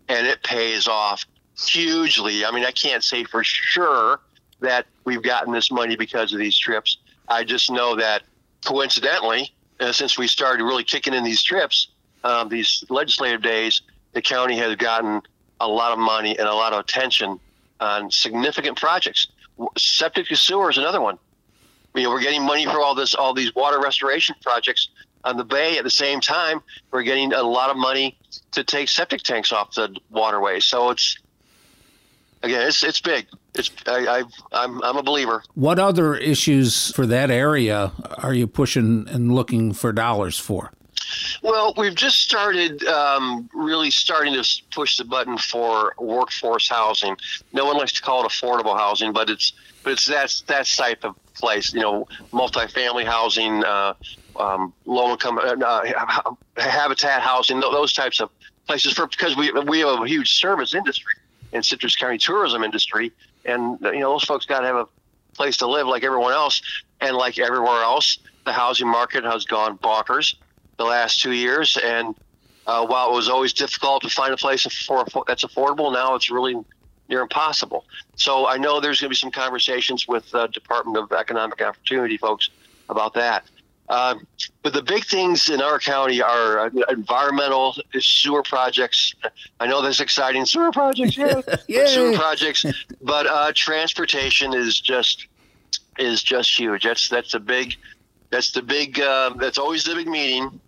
and 0.09 0.27
it 0.27 0.43
pays 0.43 0.87
off 0.87 1.25
hugely. 1.57 2.43
I 2.45 2.51
mean, 2.51 2.65
I 2.65 2.71
can't 2.71 3.03
say 3.03 3.23
for 3.23 3.43
sure 3.43 4.19
that 4.59 4.85
we've 5.05 5.21
gotten 5.21 5.53
this 5.53 5.71
money 5.71 5.95
because 5.95 6.33
of 6.33 6.39
these 6.39 6.57
trips. 6.57 6.97
I 7.27 7.43
just 7.43 7.71
know 7.71 7.95
that 7.95 8.23
coincidentally, 8.65 9.53
uh, 9.79 9.91
since 9.91 10.17
we 10.17 10.27
started 10.27 10.63
really 10.63 10.83
kicking 10.83 11.13
in 11.13 11.23
these 11.23 11.43
trips, 11.43 11.89
um, 12.23 12.49
these 12.49 12.83
legislative 12.89 13.41
days, 13.41 13.81
the 14.13 14.21
county 14.21 14.57
has 14.57 14.75
gotten 14.75 15.21
a 15.63 15.67
lot 15.67 15.91
of 15.91 15.99
money 15.99 16.37
and 16.37 16.47
a 16.47 16.53
lot 16.53 16.73
of 16.73 16.79
attention 16.79 17.39
on 17.79 18.11
significant 18.11 18.77
projects. 18.77 19.27
Septic 19.77 20.27
to 20.27 20.35
sewer 20.35 20.69
is 20.69 20.77
another 20.77 21.01
one. 21.01 21.17
You 21.95 22.03
know, 22.03 22.09
we're 22.09 22.21
getting 22.21 22.43
money 22.43 22.65
for 22.65 22.81
all 22.81 22.95
this, 22.95 23.13
all 23.13 23.33
these 23.33 23.53
water 23.55 23.79
restoration 23.79 24.35
projects 24.41 24.89
on 25.23 25.37
the 25.37 25.43
bay. 25.43 25.77
At 25.77 25.83
the 25.83 25.91
same 25.91 26.19
time, 26.19 26.61
we're 26.91 27.03
getting 27.03 27.33
a 27.33 27.43
lot 27.43 27.69
of 27.69 27.77
money 27.77 28.17
to 28.51 28.63
take 28.63 28.89
septic 28.89 29.21
tanks 29.21 29.51
off 29.51 29.75
the 29.75 29.95
waterway. 30.09 30.59
So 30.59 30.89
it's 30.89 31.17
again, 32.41 32.67
it's 32.67 32.83
it's 32.83 32.99
big. 32.99 33.27
It's 33.55 33.69
I, 33.85 34.07
I 34.07 34.23
I'm 34.51 34.83
I'm 34.83 34.97
a 34.97 35.03
believer. 35.03 35.43
What 35.53 35.77
other 35.77 36.15
issues 36.15 36.91
for 36.93 37.05
that 37.05 37.29
area 37.29 37.91
are 38.17 38.33
you 38.33 38.47
pushing 38.47 39.07
and 39.07 39.33
looking 39.33 39.73
for 39.73 39.93
dollars 39.93 40.39
for? 40.39 40.71
Well, 41.41 41.73
we've 41.77 41.95
just 41.95 42.21
started 42.21 42.83
um, 42.85 43.49
really 43.53 43.91
starting 43.91 44.33
to 44.33 44.61
push 44.71 44.97
the 44.97 45.05
button 45.05 45.37
for 45.37 45.93
workforce 45.97 46.69
housing. 46.69 47.17
No 47.51 47.65
one 47.65 47.77
likes 47.77 47.91
to 47.93 48.01
call 48.01 48.25
it 48.25 48.29
affordable 48.29 48.77
housing, 48.77 49.11
but 49.11 49.29
it's 49.29 49.53
but 49.83 49.93
it's 49.93 50.05
that 50.05 50.41
that 50.47 50.65
type 50.65 51.03
of 51.03 51.15
place. 51.33 51.73
You 51.73 51.81
know, 51.81 52.07
multifamily 52.31 53.05
housing, 53.05 53.63
uh, 53.63 53.93
um, 54.37 54.73
low 54.85 55.11
income 55.11 55.39
uh, 55.43 56.35
habitat 56.57 57.21
housing, 57.21 57.59
those 57.59 57.93
types 57.93 58.19
of 58.19 58.29
places. 58.67 58.93
For 58.93 59.07
because 59.07 59.35
we 59.35 59.51
we 59.51 59.79
have 59.79 60.01
a 60.01 60.07
huge 60.07 60.33
service 60.33 60.73
industry 60.73 61.13
and 61.51 61.65
Citrus 61.65 61.95
County 61.95 62.17
tourism 62.17 62.63
industry, 62.63 63.11
and 63.45 63.77
you 63.81 63.99
know 63.99 64.11
those 64.11 64.23
folks 64.23 64.45
got 64.45 64.61
to 64.61 64.67
have 64.67 64.75
a 64.75 64.87
place 65.33 65.57
to 65.57 65.67
live 65.67 65.87
like 65.87 66.03
everyone 66.03 66.33
else, 66.33 66.61
and 67.01 67.15
like 67.15 67.39
everywhere 67.39 67.83
else, 67.83 68.19
the 68.45 68.53
housing 68.53 68.87
market 68.87 69.23
has 69.23 69.45
gone 69.45 69.77
bonkers 69.79 70.35
the 70.77 70.83
last 70.83 71.19
two 71.19 71.31
years. 71.31 71.77
And 71.83 72.15
uh, 72.65 72.85
while 72.85 73.11
it 73.11 73.15
was 73.15 73.29
always 73.29 73.53
difficult 73.53 74.03
to 74.03 74.09
find 74.09 74.33
a 74.33 74.37
place 74.37 74.63
for, 74.85 75.05
that's 75.27 75.43
affordable, 75.43 75.93
now 75.93 76.15
it's 76.15 76.29
really 76.29 76.55
near 77.09 77.21
impossible. 77.21 77.85
So 78.15 78.47
I 78.47 78.57
know 78.57 78.79
there's 78.79 79.01
going 79.01 79.07
to 79.07 79.09
be 79.09 79.15
some 79.15 79.31
conversations 79.31 80.07
with 80.07 80.29
the 80.31 80.47
Department 80.47 80.97
of 80.97 81.11
Economic 81.11 81.61
Opportunity 81.61 82.17
folks 82.17 82.49
about 82.89 83.13
that. 83.15 83.45
Uh, 83.89 84.15
but 84.61 84.71
the 84.71 84.81
big 84.81 85.03
things 85.05 85.49
in 85.49 85.61
our 85.61 85.77
county 85.77 86.21
are 86.21 86.59
uh, 86.59 86.69
environmental 86.89 87.75
sewer 87.99 88.41
projects. 88.41 89.13
I 89.59 89.67
know 89.67 89.81
there's 89.81 89.99
exciting 89.99 90.45
sewer 90.45 90.71
projects, 90.71 91.17
yeah, 91.17 91.41
sewer 91.85 92.13
projects, 92.17 92.65
but 93.01 93.27
uh, 93.27 93.51
transportation 93.53 94.53
is 94.53 94.79
just 94.79 95.27
is 95.99 96.23
just 96.23 96.57
huge. 96.57 96.83
That's 96.83 97.09
that's 97.09 97.33
a 97.33 97.41
big 97.41 97.75
that's 98.33 98.51
the 98.51 98.63
big. 98.63 98.99
Uh, 98.99 99.29
that's 99.35 99.59
always 99.59 99.83
the 99.83 99.93
big 99.93 100.07
meeting. 100.07 100.59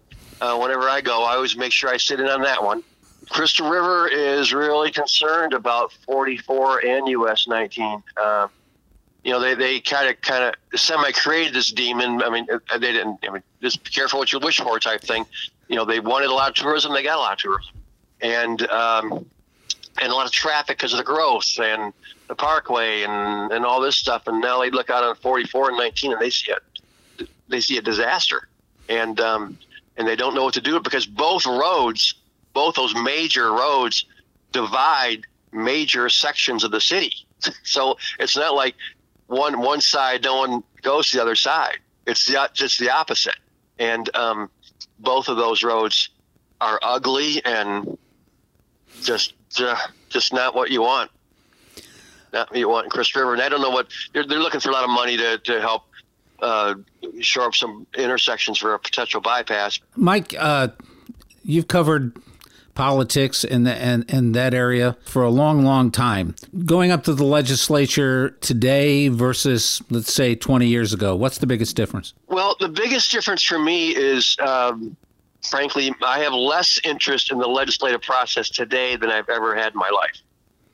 Uh, 0.41 0.57
whenever 0.57 0.89
I 0.89 1.01
go, 1.01 1.23
I 1.23 1.35
always 1.35 1.55
make 1.55 1.71
sure 1.71 1.89
I 1.89 1.97
sit 1.97 2.19
in 2.19 2.27
on 2.27 2.41
that 2.41 2.63
one. 2.63 2.83
Crystal 3.29 3.69
River 3.69 4.07
is 4.07 4.53
really 4.53 4.91
concerned 4.91 5.53
about 5.53 5.91
44 6.05 6.85
and 6.85 7.07
US 7.07 7.47
19. 7.47 8.03
Uh, 8.17 8.47
you 9.23 9.31
know, 9.31 9.39
they, 9.39 9.55
they 9.55 9.79
kind 9.79 10.09
of 10.09 10.21
kind 10.21 10.43
of 10.43 10.79
semi 10.79 11.11
created 11.11 11.53
this 11.53 11.71
demon. 11.71 12.21
I 12.21 12.29
mean, 12.29 12.47
uh, 12.51 12.77
they 12.77 12.91
didn't. 12.91 13.19
I 13.27 13.31
mean, 13.31 13.43
just 13.61 13.83
be 13.83 13.89
careful 13.89 14.19
what 14.19 14.31
you 14.31 14.39
wish 14.39 14.59
for, 14.59 14.79
type 14.79 15.01
thing. 15.01 15.25
You 15.67 15.75
know, 15.75 15.85
they 15.85 15.99
wanted 15.99 16.29
a 16.29 16.33
lot 16.33 16.49
of 16.49 16.55
tourism, 16.55 16.93
they 16.93 17.01
got 17.01 17.17
a 17.17 17.19
lot 17.19 17.33
of 17.33 17.39
tourism, 17.39 17.73
and 18.21 18.69
um, 18.69 19.25
and 19.99 20.11
a 20.11 20.15
lot 20.15 20.27
of 20.27 20.31
traffic 20.31 20.77
because 20.77 20.93
of 20.93 20.97
the 20.97 21.03
growth 21.03 21.59
and 21.59 21.91
the 22.27 22.35
parkway 22.35 23.01
and 23.01 23.51
and 23.51 23.65
all 23.65 23.81
this 23.81 23.95
stuff. 23.95 24.27
And 24.27 24.39
now 24.41 24.61
they 24.61 24.69
look 24.69 24.91
out 24.91 25.03
on 25.03 25.15
44 25.15 25.69
and 25.69 25.77
19 25.79 26.11
and 26.11 26.21
they 26.21 26.29
see 26.29 26.51
it 26.51 26.61
they 27.47 27.61
see 27.61 27.77
a 27.77 27.81
disaster, 27.81 28.47
and 28.89 29.19
um, 29.19 29.57
and 29.97 30.07
they 30.07 30.15
don't 30.15 30.35
know 30.35 30.43
what 30.43 30.53
to 30.55 30.61
do 30.61 30.79
because 30.79 31.05
both 31.05 31.45
roads, 31.45 32.15
both 32.53 32.75
those 32.75 32.95
major 32.95 33.51
roads, 33.51 34.05
divide 34.51 35.25
major 35.51 36.09
sections 36.09 36.63
of 36.63 36.71
the 36.71 36.81
city. 36.81 37.13
So 37.63 37.97
it's 38.17 38.35
not 38.35 38.55
like 38.55 38.75
one 39.27 39.59
one 39.59 39.81
side 39.81 40.23
no 40.23 40.37
one 40.37 40.63
goes 40.81 41.09
to 41.09 41.17
the 41.17 41.21
other 41.21 41.35
side. 41.35 41.77
It's 42.07 42.25
the, 42.25 42.49
just 42.53 42.79
the 42.79 42.89
opposite, 42.89 43.37
and 43.77 44.09
um, 44.15 44.49
both 44.99 45.27
of 45.27 45.37
those 45.37 45.61
roads 45.61 46.09
are 46.61 46.79
ugly 46.81 47.43
and 47.45 47.97
just 49.03 49.33
uh, 49.59 49.75
just 50.09 50.33
not 50.33 50.55
what 50.55 50.71
you 50.71 50.81
want. 50.81 51.11
Not 52.33 52.49
what 52.49 52.59
you 52.59 52.69
want 52.69 52.85
in 52.85 52.89
Chris 52.89 53.15
River. 53.15 53.33
And 53.33 53.41
I 53.41 53.49
don't 53.49 53.61
know 53.61 53.69
what 53.69 53.87
they're, 54.13 54.25
they're 54.25 54.39
looking 54.39 54.59
for 54.59 54.69
a 54.69 54.73
lot 54.73 54.83
of 54.83 54.89
money 54.89 55.17
to, 55.17 55.37
to 55.37 55.61
help 55.61 55.83
uh, 56.41 56.75
shore 57.19 57.47
up 57.47 57.55
some 57.55 57.87
intersections 57.97 58.57
for 58.57 58.73
a 58.73 58.79
potential 58.79 59.21
bypass. 59.21 59.79
Mike, 59.95 60.35
uh, 60.37 60.69
you've 61.43 61.67
covered 61.67 62.17
politics 62.75 63.43
in, 63.43 63.63
the, 63.63 63.83
in, 63.83 64.03
in 64.09 64.33
that 64.33 64.53
area 64.53 64.97
for 65.05 65.23
a 65.23 65.29
long, 65.29 65.63
long 65.63 65.89
time. 65.89 66.35
Going 66.65 66.91
up 66.91 67.05
to 67.05 67.13
the 67.13 67.23
legislature 67.23 68.31
today 68.41 69.07
versus, 69.07 69.81
let's 69.89 70.13
say, 70.13 70.35
20 70.35 70.67
years 70.67 70.93
ago, 70.93 71.15
what's 71.15 71.37
the 71.39 71.47
biggest 71.47 71.75
difference? 71.75 72.13
Well, 72.27 72.55
the 72.59 72.69
biggest 72.69 73.11
difference 73.11 73.41
for 73.41 73.57
me 73.57 73.95
is, 73.95 74.35
um, 74.39 74.95
frankly, 75.49 75.93
I 76.03 76.19
have 76.19 76.33
less 76.33 76.79
interest 76.83 77.31
in 77.31 77.39
the 77.39 77.47
legislative 77.47 78.01
process 78.01 78.49
today 78.49 78.97
than 78.97 79.09
I've 79.09 79.29
ever 79.29 79.55
had 79.55 79.73
in 79.73 79.79
my 79.79 79.89
life. 79.89 80.21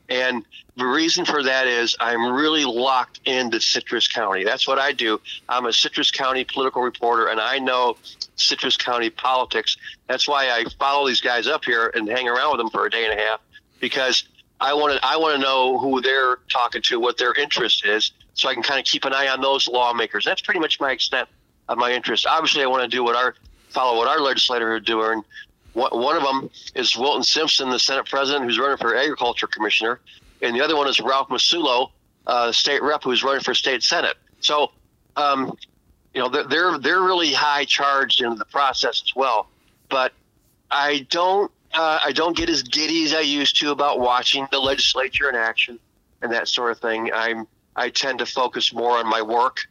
And 0.10 0.44
the 0.82 0.88
reason 0.88 1.26
for 1.26 1.44
that 1.44 1.68
is 1.68 1.96
I'm 2.00 2.34
really 2.34 2.66
locked 2.66 3.20
into 3.26 3.62
Citrus 3.62 4.08
County. 4.08 4.44
That's 4.44 4.68
what 4.68 4.80
I 4.80 4.92
do. 4.92 5.22
I'm 5.48 5.68
a 5.68 5.74
Citrus 5.74 6.10
County 6.10 6.44
political 6.44 6.82
reporter, 6.82 7.28
and 7.28 7.40
I 7.40 7.60
know 7.60 7.98
Citrus 8.36 8.78
County 8.78 9.12
politics. 9.12 9.78
That's 10.08 10.28
why 10.28 10.50
I 10.50 10.66
follow 10.80 11.08
these 11.08 11.22
guys 11.22 11.46
up 11.46 11.66
here 11.66 11.92
and 11.94 12.10
hang 12.10 12.28
around 12.28 12.54
with 12.54 12.62
them 12.62 12.72
for 12.72 12.88
a 12.88 12.90
day 12.90 13.06
and 13.06 13.14
a 13.14 13.22
half 13.22 13.42
because 13.80 14.24
I 14.60 14.74
want 14.74 14.96
to 14.96 15.06
I 15.06 15.18
want 15.18 15.36
to 15.36 15.42
know 15.42 15.78
who 15.78 16.02
they're 16.02 16.38
talking 16.52 16.82
to, 16.82 17.00
what 17.00 17.16
their 17.20 17.36
interest 17.36 17.86
is, 17.86 18.12
so 18.34 18.50
I 18.50 18.56
can 18.56 18.64
kind 18.64 18.80
of 18.80 18.86
keep 18.88 19.06
an 19.06 19.14
eye 19.14 19.28
on 19.28 19.40
those 19.40 19.68
lawmakers. 19.68 20.26
That's 20.26 20.42
pretty 20.42 20.60
much 20.60 20.80
my 20.80 20.92
extent 20.92 21.30
of 21.70 21.78
my 21.78 21.92
interest. 21.92 22.26
Obviously, 22.26 22.64
I 22.64 22.66
want 22.66 22.82
to 22.82 22.90
do 22.90 23.04
what 23.04 23.16
our 23.16 23.36
follow 23.70 24.00
what 24.00 24.08
our 24.08 24.20
legislators 24.20 24.78
are 24.78 24.80
doing 24.80 25.24
one 25.74 26.18
of 26.18 26.24
them 26.24 26.50
is 26.76 26.98
Wilton 26.98 27.24
Simpson, 27.24 27.70
the 27.70 27.80
Senate 27.80 28.06
president, 28.10 28.46
who's 28.46 28.60
running 28.60 28.78
for 28.78 28.96
agriculture 28.96 29.48
commissioner, 29.48 30.00
and 30.42 30.56
the 30.56 30.62
other 30.62 30.76
one 30.76 30.88
is 30.88 31.00
Ralph 31.00 31.30
Massullo, 31.30 31.92
uh, 32.28 32.52
state 32.52 32.82
rep, 32.82 33.04
who's 33.04 33.24
running 33.24 33.42
for 33.42 33.54
state 33.54 33.84
senate. 33.84 34.16
So, 34.40 34.72
um, 35.16 35.56
you 36.14 36.22
know, 36.22 36.30
they're 36.30 36.78
they're 36.78 37.02
really 37.02 37.34
high 37.34 37.66
charged 37.66 38.22
in 38.22 38.36
the 38.36 38.46
process 38.46 39.02
as 39.06 39.16
well. 39.16 39.48
But 39.90 40.14
I 40.70 41.06
don't 41.10 41.52
uh, 41.74 42.00
I 42.04 42.12
don't 42.12 42.36
get 42.36 42.50
as 42.50 42.64
giddy 42.64 43.06
as 43.06 43.14
I 43.14 43.22
used 43.22 43.58
to 43.60 43.72
about 43.72 44.00
watching 44.00 44.48
the 44.52 44.60
legislature 44.60 45.30
in 45.30 45.36
action 45.36 45.80
and 46.22 46.32
that 46.32 46.48
sort 46.48 46.72
of 46.72 46.80
thing. 46.80 47.12
I'm 47.14 47.48
I 47.76 47.90
tend 47.90 48.20
to 48.20 48.26
focus 48.26 48.74
more 48.74 48.98
on 48.98 49.08
my 49.08 49.22
work 49.22 49.68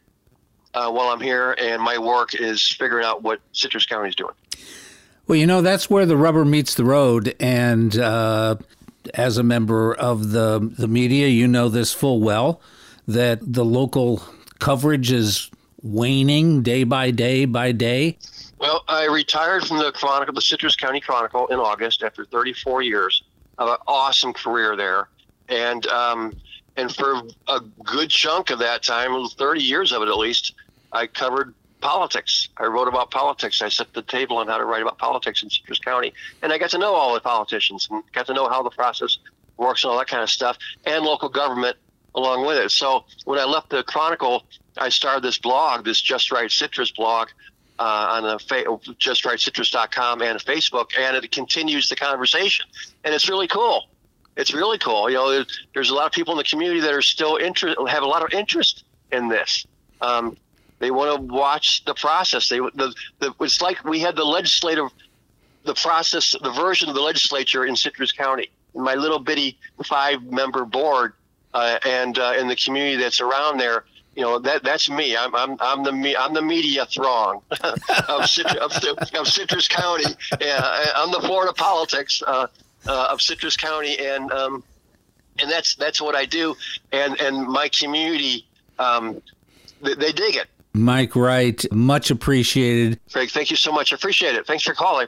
uh, 0.73 0.89
while 0.91 1.09
I'm 1.09 1.19
here, 1.21 1.55
and 1.59 1.81
my 1.81 1.97
work 1.97 2.33
is 2.33 2.67
figuring 2.67 3.05
out 3.05 3.21
what 3.21 3.39
Citrus 3.53 3.85
County 3.85 4.09
is 4.09 4.15
doing. 4.15 4.33
Well, 5.27 5.37
you 5.37 5.45
know, 5.45 5.61
that's 5.61 5.89
where 5.89 6.05
the 6.05 6.17
rubber 6.17 6.43
meets 6.43 6.73
the 6.75 6.83
road. 6.83 7.35
And 7.39 7.97
uh, 7.97 8.55
as 9.13 9.37
a 9.37 9.43
member 9.43 9.93
of 9.93 10.31
the, 10.31 10.73
the 10.77 10.87
media, 10.87 11.27
you 11.27 11.47
know 11.47 11.69
this 11.69 11.93
full 11.93 12.21
well 12.21 12.61
that 13.07 13.39
the 13.41 13.65
local 13.65 14.23
coverage 14.59 15.11
is 15.11 15.49
waning 15.81 16.61
day 16.61 16.83
by 16.83 17.11
day 17.11 17.45
by 17.45 17.71
day. 17.71 18.17
Well, 18.59 18.83
I 18.87 19.05
retired 19.05 19.65
from 19.65 19.79
the 19.79 19.91
Chronicle, 19.91 20.33
the 20.33 20.41
Citrus 20.41 20.75
County 20.75 20.99
Chronicle, 20.99 21.47
in 21.47 21.57
August 21.57 22.03
after 22.03 22.25
34 22.25 22.83
years 22.83 23.23
of 23.57 23.69
an 23.69 23.77
awesome 23.87 24.33
career 24.33 24.75
there. 24.75 25.09
And 25.49 25.85
um, 25.87 26.33
and 26.77 26.93
for 26.95 27.21
a 27.47 27.59
good 27.83 28.09
chunk 28.09 28.49
of 28.49 28.59
that 28.59 28.83
time, 28.83 29.27
30 29.27 29.61
years 29.61 29.91
of 29.91 30.01
it 30.03 30.07
at 30.07 30.17
least, 30.17 30.53
I 30.91 31.07
covered 31.07 31.53
politics. 31.81 32.49
I 32.57 32.65
wrote 32.65 32.87
about 32.87 33.11
politics. 33.11 33.61
I 33.61 33.69
set 33.69 33.93
the 33.93 34.01
table 34.01 34.37
on 34.37 34.47
how 34.47 34.57
to 34.57 34.65
write 34.65 34.81
about 34.81 34.97
politics 34.97 35.43
in 35.43 35.49
Citrus 35.49 35.79
County, 35.79 36.13
and 36.41 36.53
I 36.53 36.57
got 36.57 36.69
to 36.71 36.77
know 36.77 36.93
all 36.93 37.13
the 37.13 37.19
politicians 37.19 37.87
and 37.91 38.03
got 38.13 38.27
to 38.27 38.33
know 38.33 38.47
how 38.47 38.63
the 38.63 38.69
process 38.69 39.17
works 39.57 39.83
and 39.83 39.91
all 39.91 39.97
that 39.97 40.07
kind 40.07 40.23
of 40.23 40.29
stuff, 40.29 40.57
and 40.85 41.03
local 41.03 41.29
government 41.29 41.77
along 42.15 42.45
with 42.45 42.57
it. 42.57 42.71
So 42.71 43.05
when 43.25 43.39
I 43.39 43.45
left 43.45 43.69
the 43.69 43.83
Chronicle, 43.83 44.45
I 44.77 44.89
started 44.89 45.23
this 45.23 45.37
blog, 45.37 45.85
this 45.85 46.01
Just 46.01 46.31
Right 46.31 46.51
Citrus 46.51 46.91
blog, 46.91 47.29
uh, 47.79 47.83
on 48.11 48.23
the 48.23 48.39
fa- 48.39 48.63
justrightcitrus.com 48.99 50.21
and 50.21 50.39
Facebook, 50.39 50.91
and 50.97 51.15
it 51.15 51.31
continues 51.31 51.89
the 51.89 51.95
conversation, 51.95 52.65
and 53.03 53.13
it's 53.13 53.27
really 53.27 53.47
cool. 53.47 53.87
It's 54.37 54.53
really 54.53 54.77
cool. 54.77 55.09
You 55.09 55.15
know, 55.15 55.43
there's 55.73 55.89
a 55.89 55.95
lot 55.95 56.05
of 56.05 56.11
people 56.11 56.33
in 56.33 56.37
the 56.37 56.43
community 56.43 56.79
that 56.81 56.93
are 56.93 57.01
still 57.01 57.37
interest, 57.37 57.77
have 57.89 58.03
a 58.03 58.07
lot 58.07 58.23
of 58.23 58.33
interest 58.33 58.85
in 59.11 59.27
this. 59.27 59.65
Um, 59.99 60.37
they 60.81 60.89
want 60.89 61.15
to 61.15 61.33
watch 61.33 61.85
the 61.85 61.93
process. 61.93 62.49
They 62.49 62.57
the, 62.57 62.93
the 63.19 63.33
it's 63.39 63.61
like 63.61 63.85
we 63.85 63.99
had 63.99 64.15
the 64.15 64.25
legislative, 64.25 64.89
the 65.63 65.75
process, 65.75 66.35
the 66.41 66.51
version 66.51 66.89
of 66.89 66.95
the 66.95 67.01
legislature 67.01 67.65
in 67.65 67.75
Citrus 67.75 68.11
County. 68.11 68.49
My 68.73 68.95
little 68.95 69.19
bitty 69.19 69.59
five-member 69.85 70.65
board, 70.65 71.13
uh, 71.53 71.77
and 71.85 72.17
uh, 72.17 72.43
the 72.47 72.55
community 72.55 72.95
that's 72.95 73.21
around 73.21 73.59
there, 73.59 73.85
you 74.15 74.23
know 74.23 74.39
that 74.39 74.63
that's 74.63 74.89
me. 74.89 75.15
I'm 75.15 75.35
I'm 75.35 75.55
I'm 75.59 75.83
the 75.83 75.91
me 75.91 76.15
I'm 76.15 76.33
the 76.33 76.41
media 76.41 76.87
throng 76.87 77.43
of, 78.09 78.27
Citrus, 78.27 78.55
of, 78.57 78.97
of, 79.13 79.27
Citrus 79.27 79.67
County. 79.67 80.15
Yeah, 80.39 80.87
I'm 80.95 81.11
the 81.11 81.21
Florida 81.21 81.53
politics 81.53 82.23
uh, 82.25 82.47
uh, 82.87 83.07
of 83.11 83.21
Citrus 83.21 83.55
County, 83.55 83.99
and 83.99 84.31
um, 84.31 84.63
and 85.39 85.49
that's 85.51 85.75
that's 85.75 86.01
what 86.01 86.15
I 86.15 86.25
do. 86.25 86.55
And 86.91 87.21
and 87.21 87.45
my 87.45 87.69
community, 87.69 88.47
um, 88.79 89.21
they, 89.83 89.93
they 89.93 90.11
dig 90.11 90.37
it. 90.37 90.47
Mike 90.73 91.15
Wright, 91.15 91.63
much 91.71 92.11
appreciated. 92.11 92.99
Craig, 93.11 93.29
thank 93.29 93.49
you 93.49 93.57
so 93.57 93.71
much. 93.71 93.91
I 93.91 93.95
appreciate 93.95 94.35
it. 94.35 94.47
Thanks 94.47 94.63
for 94.63 94.73
calling. 94.73 95.07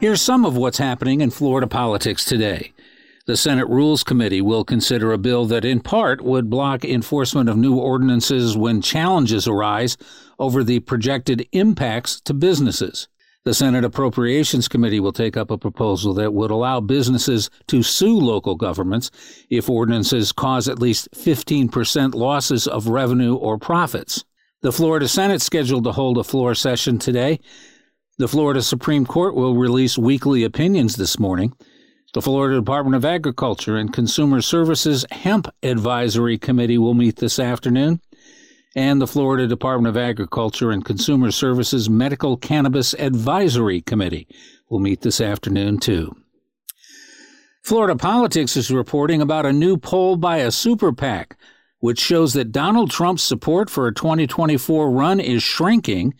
Here's 0.00 0.20
some 0.20 0.44
of 0.44 0.56
what's 0.56 0.78
happening 0.78 1.20
in 1.20 1.30
Florida 1.30 1.68
politics 1.68 2.24
today. 2.24 2.72
The 3.26 3.36
Senate 3.36 3.68
Rules 3.68 4.02
Committee 4.02 4.40
will 4.40 4.64
consider 4.64 5.12
a 5.12 5.18
bill 5.18 5.44
that, 5.46 5.64
in 5.64 5.78
part, 5.78 6.22
would 6.22 6.50
block 6.50 6.84
enforcement 6.84 7.48
of 7.48 7.56
new 7.56 7.76
ordinances 7.76 8.56
when 8.56 8.82
challenges 8.82 9.46
arise 9.46 9.96
over 10.40 10.64
the 10.64 10.80
projected 10.80 11.46
impacts 11.52 12.20
to 12.22 12.34
businesses. 12.34 13.06
The 13.44 13.54
Senate 13.54 13.84
Appropriations 13.84 14.68
Committee 14.68 15.00
will 15.00 15.12
take 15.12 15.36
up 15.36 15.50
a 15.50 15.58
proposal 15.58 16.14
that 16.14 16.32
would 16.32 16.52
allow 16.52 16.80
businesses 16.80 17.50
to 17.66 17.82
sue 17.82 18.16
local 18.16 18.54
governments 18.54 19.10
if 19.50 19.68
ordinances 19.68 20.30
cause 20.30 20.68
at 20.68 20.78
least 20.78 21.10
15% 21.10 22.14
losses 22.14 22.68
of 22.68 22.86
revenue 22.86 23.34
or 23.34 23.58
profits. 23.58 24.24
The 24.60 24.70
Florida 24.70 25.08
Senate 25.08 25.42
scheduled 25.42 25.82
to 25.84 25.92
hold 25.92 26.18
a 26.18 26.24
floor 26.24 26.54
session 26.54 27.00
today. 27.00 27.40
The 28.18 28.28
Florida 28.28 28.62
Supreme 28.62 29.04
Court 29.04 29.34
will 29.34 29.56
release 29.56 29.98
weekly 29.98 30.44
opinions 30.44 30.94
this 30.94 31.18
morning. 31.18 31.52
The 32.14 32.22
Florida 32.22 32.60
Department 32.60 32.94
of 32.94 33.04
Agriculture 33.04 33.76
and 33.76 33.92
Consumer 33.92 34.40
Services 34.40 35.04
Hemp 35.10 35.48
Advisory 35.64 36.38
Committee 36.38 36.78
will 36.78 36.94
meet 36.94 37.16
this 37.16 37.40
afternoon, 37.40 38.00
and 38.74 39.00
the 39.00 39.06
Florida 39.06 39.46
Department 39.46 39.94
of 39.94 40.02
Agriculture 40.02 40.70
and 40.70 40.84
Consumer 40.84 41.30
Services 41.30 41.90
Medical 41.90 42.36
Cannabis 42.36 42.94
Advisory 42.94 43.80
Committee 43.80 44.26
will 44.70 44.78
meet 44.78 45.02
this 45.02 45.20
afternoon, 45.20 45.78
too. 45.78 46.16
Florida 47.62 47.96
Politics 47.96 48.56
is 48.56 48.70
reporting 48.70 49.20
about 49.20 49.46
a 49.46 49.52
new 49.52 49.76
poll 49.76 50.16
by 50.16 50.38
a 50.38 50.50
super 50.50 50.92
PAC, 50.92 51.36
which 51.78 52.00
shows 52.00 52.32
that 52.32 52.52
Donald 52.52 52.90
Trump's 52.90 53.22
support 53.22 53.68
for 53.68 53.86
a 53.86 53.94
2024 53.94 54.90
run 54.90 55.20
is 55.20 55.42
shrinking, 55.42 56.14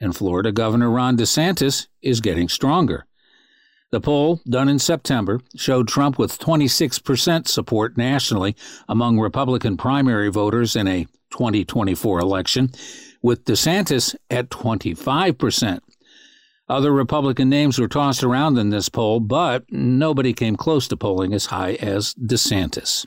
and 0.00 0.16
Florida 0.16 0.52
Governor 0.52 0.90
Ron 0.90 1.16
DeSantis 1.16 1.88
is 2.02 2.20
getting 2.20 2.48
stronger. 2.48 3.06
The 3.92 4.00
poll, 4.00 4.40
done 4.48 4.68
in 4.68 4.78
September, 4.78 5.40
showed 5.54 5.88
Trump 5.88 6.18
with 6.18 6.38
26% 6.38 7.46
support 7.46 7.96
nationally 7.96 8.56
among 8.88 9.18
Republican 9.18 9.76
primary 9.76 10.30
voters 10.30 10.76
in 10.76 10.88
a 10.88 11.06
2024 11.36 12.18
election, 12.18 12.70
with 13.22 13.44
DeSantis 13.44 14.16
at 14.30 14.48
25%. 14.48 15.80
Other 16.68 16.92
Republican 16.92 17.48
names 17.48 17.78
were 17.78 17.88
tossed 17.88 18.24
around 18.24 18.58
in 18.58 18.70
this 18.70 18.88
poll, 18.88 19.20
but 19.20 19.64
nobody 19.70 20.32
came 20.32 20.56
close 20.56 20.88
to 20.88 20.96
polling 20.96 21.32
as 21.32 21.46
high 21.46 21.74
as 21.74 22.14
DeSantis. 22.14 23.06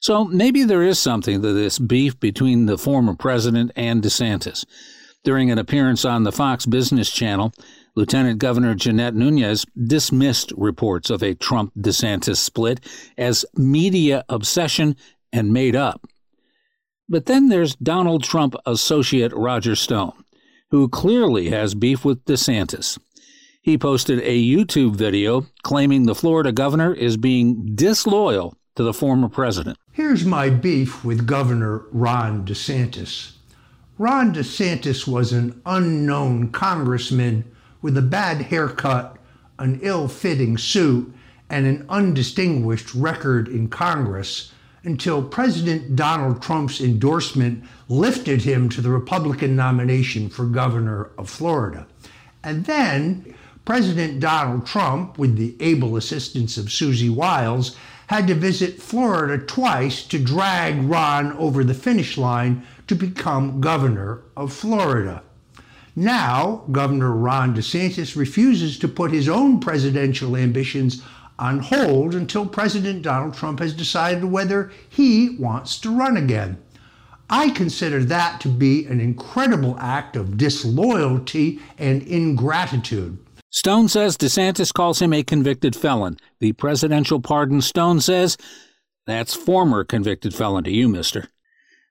So 0.00 0.24
maybe 0.24 0.64
there 0.64 0.82
is 0.82 0.98
something 0.98 1.40
to 1.40 1.52
this 1.52 1.78
beef 1.78 2.18
between 2.18 2.66
the 2.66 2.76
former 2.76 3.14
president 3.14 3.70
and 3.76 4.02
DeSantis. 4.02 4.64
During 5.22 5.50
an 5.50 5.58
appearance 5.58 6.04
on 6.04 6.24
the 6.24 6.32
Fox 6.32 6.66
Business 6.66 7.08
Channel, 7.10 7.52
Lieutenant 7.94 8.38
Governor 8.38 8.74
Jeanette 8.74 9.14
Nunez 9.14 9.64
dismissed 9.86 10.52
reports 10.56 11.08
of 11.08 11.22
a 11.22 11.34
Trump 11.34 11.72
DeSantis 11.78 12.38
split 12.38 12.80
as 13.16 13.46
media 13.54 14.24
obsession 14.28 14.96
and 15.32 15.52
made 15.52 15.76
up. 15.76 16.04
But 17.08 17.26
then 17.26 17.48
there's 17.48 17.74
Donald 17.76 18.22
Trump 18.22 18.54
associate 18.64 19.32
Roger 19.34 19.74
Stone, 19.76 20.24
who 20.70 20.88
clearly 20.88 21.50
has 21.50 21.74
beef 21.74 22.04
with 22.04 22.24
DeSantis. 22.24 22.98
He 23.60 23.78
posted 23.78 24.20
a 24.20 24.42
YouTube 24.42 24.96
video 24.96 25.46
claiming 25.62 26.06
the 26.06 26.14
Florida 26.14 26.52
governor 26.52 26.92
is 26.94 27.16
being 27.16 27.74
disloyal 27.74 28.56
to 28.76 28.82
the 28.82 28.94
former 28.94 29.28
president. 29.28 29.78
Here's 29.92 30.24
my 30.24 30.48
beef 30.48 31.04
with 31.04 31.26
Governor 31.26 31.82
Ron 31.92 32.44
DeSantis. 32.44 33.32
Ron 33.98 34.34
DeSantis 34.34 35.06
was 35.06 35.32
an 35.32 35.60
unknown 35.66 36.50
congressman 36.50 37.44
with 37.82 37.96
a 37.96 38.02
bad 38.02 38.42
haircut, 38.42 39.18
an 39.58 39.78
ill 39.82 40.08
fitting 40.08 40.56
suit, 40.56 41.12
and 41.50 41.66
an 41.66 41.84
undistinguished 41.88 42.94
record 42.94 43.48
in 43.48 43.68
Congress 43.68 44.51
until 44.84 45.22
President 45.22 45.94
Donald 45.94 46.42
Trump's 46.42 46.80
endorsement 46.80 47.64
lifted 47.88 48.42
him 48.42 48.68
to 48.68 48.80
the 48.80 48.90
Republican 48.90 49.54
nomination 49.54 50.28
for 50.28 50.44
governor 50.44 51.10
of 51.16 51.30
Florida. 51.30 51.86
And 52.42 52.64
then 52.64 53.34
President 53.64 54.18
Donald 54.18 54.66
Trump, 54.66 55.18
with 55.18 55.36
the 55.36 55.54
able 55.60 55.96
assistance 55.96 56.56
of 56.58 56.72
Susie 56.72 57.08
Wiles, 57.08 57.76
had 58.08 58.26
to 58.26 58.34
visit 58.34 58.82
Florida 58.82 59.38
twice 59.38 60.04
to 60.04 60.18
drag 60.18 60.82
Ron 60.82 61.32
over 61.34 61.62
the 61.62 61.74
finish 61.74 62.18
line 62.18 62.66
to 62.88 62.94
become 62.94 63.60
governor 63.60 64.22
of 64.36 64.52
Florida. 64.52 65.22
Now, 65.94 66.64
Governor 66.72 67.12
Ron 67.12 67.54
DeSantis 67.54 68.16
refuses 68.16 68.78
to 68.78 68.88
put 68.88 69.12
his 69.12 69.28
own 69.28 69.60
presidential 69.60 70.36
ambitions 70.36 71.02
on 71.42 71.58
hold 71.58 72.14
until 72.14 72.46
President 72.46 73.02
Donald 73.02 73.34
Trump 73.34 73.58
has 73.58 73.74
decided 73.74 74.24
whether 74.24 74.70
he 74.88 75.36
wants 75.40 75.80
to 75.80 75.90
run 75.90 76.16
again. 76.16 76.56
I 77.28 77.50
consider 77.50 78.04
that 78.04 78.40
to 78.42 78.48
be 78.48 78.86
an 78.86 79.00
incredible 79.00 79.76
act 79.80 80.14
of 80.14 80.36
disloyalty 80.36 81.58
and 81.78 82.02
ingratitude. 82.04 83.18
Stone 83.50 83.88
says 83.88 84.16
DeSantis 84.16 84.72
calls 84.72 85.02
him 85.02 85.12
a 85.12 85.24
convicted 85.24 85.74
felon. 85.74 86.16
The 86.38 86.52
presidential 86.52 87.20
pardon, 87.20 87.60
Stone 87.60 88.02
says, 88.02 88.36
that's 89.04 89.34
former 89.34 89.82
convicted 89.82 90.34
felon 90.34 90.62
to 90.64 90.70
you, 90.70 90.88
mister. 90.88 91.28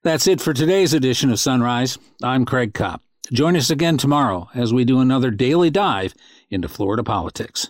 That's 0.02 0.28
it 0.28 0.40
for 0.40 0.54
today's 0.54 0.94
edition 0.94 1.30
of 1.30 1.40
Sunrise. 1.40 1.98
I'm 2.24 2.46
Craig 2.46 2.74
Kopp. 2.74 3.02
Join 3.34 3.58
us 3.58 3.70
again 3.70 3.98
tomorrow 3.98 4.48
as 4.56 4.74
we 4.74 4.86
do 4.86 5.00
another 5.00 5.30
daily 5.30 5.70
dive 5.70 6.14
into 6.50 6.70
Florida 6.70 7.04
politics. 7.04 7.70